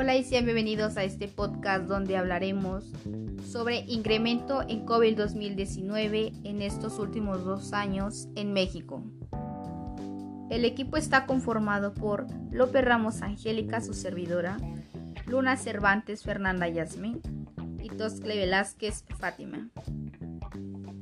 [0.00, 2.90] Hola y sean bienvenidos a este podcast donde hablaremos
[3.46, 9.04] sobre incremento en COVID 2019 en estos últimos dos años en México.
[10.48, 14.56] El equipo está conformado por López Ramos Angélica, su servidora,
[15.26, 17.20] Luna Cervantes Fernanda Yasmin
[17.82, 19.68] y Toscle Velázquez Fátima.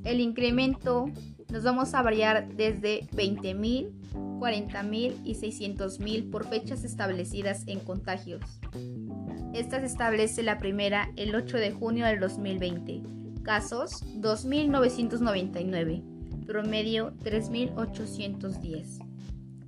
[0.03, 1.07] El incremento
[1.50, 3.90] nos vamos a variar desde 20.000,
[4.39, 8.43] 40.000 y 600.000 por fechas establecidas en contagios.
[9.58, 13.03] Esta se establece la primera el 8 de junio del 2020.
[13.43, 16.46] Casos 2.999.
[16.46, 19.04] Promedio 3.810.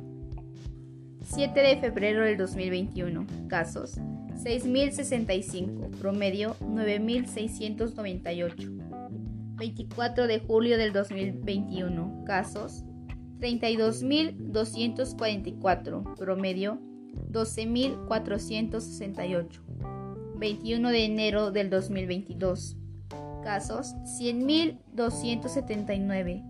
[1.22, 3.26] 7 de febrero del 2021.
[3.46, 5.90] Casos 6.065.
[5.98, 8.89] Promedio 9.698.
[9.60, 12.24] 24 de julio del 2021.
[12.24, 12.82] Casos
[13.38, 16.16] 32.244.
[16.16, 16.80] Promedio
[17.30, 19.60] 12.468.
[20.36, 22.78] 21 de enero del 2022.
[23.44, 26.42] Casos 100.279.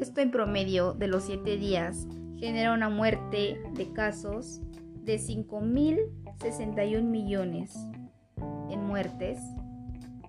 [0.00, 2.06] Esto en promedio de los 7 días
[2.38, 4.62] genera una muerte de casos
[5.04, 7.76] de 5.061 millones
[8.70, 9.38] en muertes,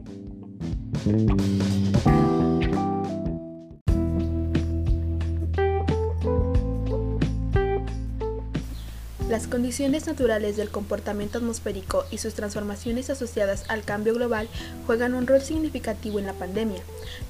[9.32, 14.50] Las condiciones naturales del comportamiento atmosférico y sus transformaciones asociadas al cambio global
[14.86, 16.82] juegan un rol significativo en la pandemia.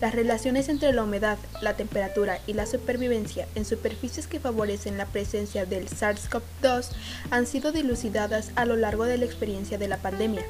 [0.02, 5.06] Las relaciones entre la humedad, la temperatura y la supervivencia en superficies que favorecen la
[5.06, 6.88] presencia del SARS-CoV-2
[7.30, 10.42] han sido dilucidadas a lo largo de la experiencia de la pandemia.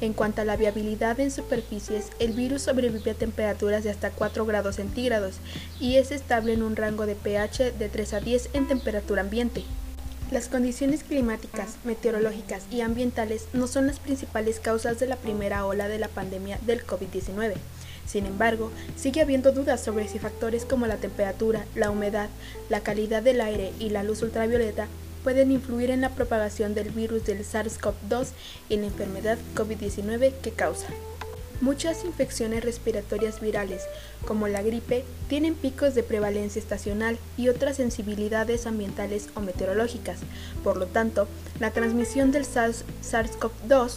[0.00, 4.44] En cuanto a la viabilidad en superficies, el virus sobrevive a temperaturas de hasta 4
[4.46, 5.36] grados centígrados
[5.78, 9.62] y es estable en un rango de pH de 3 a 10 en temperatura ambiente.
[10.30, 15.88] Las condiciones climáticas, meteorológicas y ambientales no son las principales causas de la primera ola
[15.88, 17.54] de la pandemia del COVID-19.
[18.06, 22.28] Sin embargo, sigue habiendo dudas sobre si factores como la temperatura, la humedad,
[22.68, 24.86] la calidad del aire y la luz ultravioleta
[25.24, 28.28] pueden influir en la propagación del virus del SARS-CoV-2
[28.68, 30.88] y la enfermedad COVID-19 que causa.
[31.60, 33.82] Muchas infecciones respiratorias virales,
[34.26, 40.20] como la gripe, tienen picos de prevalencia estacional y otras sensibilidades ambientales o meteorológicas.
[40.62, 41.26] Por lo tanto,
[41.58, 43.96] la transmisión del SARS-CoV-2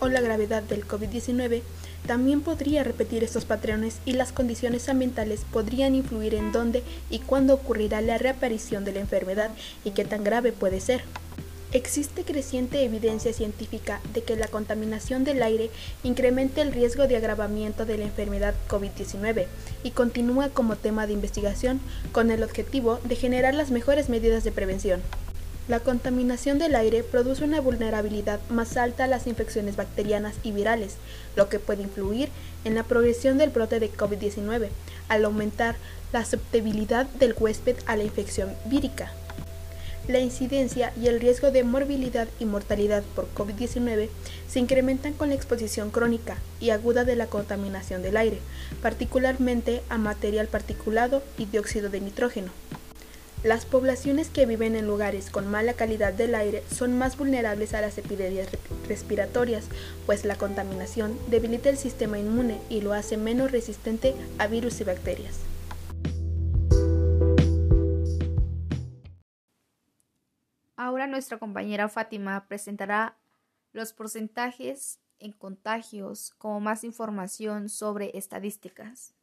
[0.00, 1.62] o la gravedad del COVID-19
[2.06, 7.54] también podría repetir estos patrones y las condiciones ambientales podrían influir en dónde y cuándo
[7.54, 9.50] ocurrirá la reaparición de la enfermedad
[9.84, 11.04] y qué tan grave puede ser.
[11.74, 15.70] Existe creciente evidencia científica de que la contaminación del aire
[16.04, 19.46] incrementa el riesgo de agravamiento de la enfermedad COVID-19
[19.82, 21.80] y continúa como tema de investigación
[22.12, 25.02] con el objetivo de generar las mejores medidas de prevención.
[25.66, 30.94] La contaminación del aire produce una vulnerabilidad más alta a las infecciones bacterianas y virales,
[31.34, 32.28] lo que puede influir
[32.64, 34.68] en la progresión del brote de COVID-19,
[35.08, 35.74] al aumentar
[36.12, 39.10] la susceptibilidad del huésped a la infección vírica
[40.08, 44.08] la incidencia y el riesgo de morbilidad y mortalidad por COVID-19
[44.48, 48.38] se incrementan con la exposición crónica y aguda de la contaminación del aire,
[48.82, 52.52] particularmente a material particulado y dióxido de nitrógeno.
[53.42, 57.82] Las poblaciones que viven en lugares con mala calidad del aire son más vulnerables a
[57.82, 58.48] las epidemias
[58.88, 59.64] respiratorias,
[60.06, 64.84] pues la contaminación debilita el sistema inmune y lo hace menos resistente a virus y
[64.84, 65.53] bacterias.
[71.06, 73.16] Nuestra compañera Fátima presentará
[73.72, 79.14] los porcentajes en contagios como más información sobre estadísticas.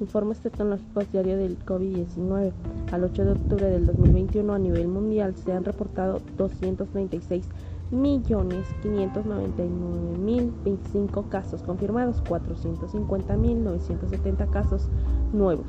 [0.00, 2.52] Informes tecnológicos diario del COVID-19.
[2.92, 7.46] Al 8 de octubre del 2021 a nivel mundial se han reportado 236
[7.90, 14.88] millones 599 mil 25 casos confirmados, 450 mil 970 casos
[15.32, 15.66] nuevos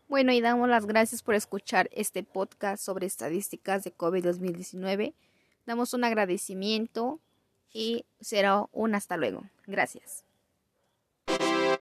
[0.08, 5.14] Bueno, y damos las gracias por escuchar este podcast sobre estadísticas de COVID 2019.
[5.66, 7.20] Damos un agradecimiento
[7.72, 9.44] y será un hasta luego.
[9.66, 10.24] Gracias.